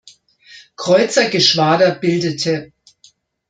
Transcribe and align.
Kreuzergeschwader 0.77 1.91
bildete. 1.99 2.71